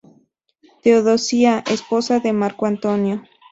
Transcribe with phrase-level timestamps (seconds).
[0.81, 3.21] Teodosia: Esposa de Marco Antonio.